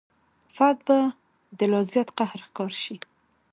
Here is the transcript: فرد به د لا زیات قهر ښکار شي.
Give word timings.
فرد 0.55 0.77
به 0.87 0.97
د 1.57 1.59
لا 1.71 1.81
زیات 1.91 2.09
قهر 2.17 2.39
ښکار 2.47 2.71
شي. 2.83 2.95